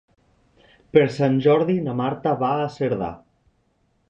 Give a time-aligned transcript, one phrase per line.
[0.97, 3.13] Per Sant Jordi na Marta va a Cerdà.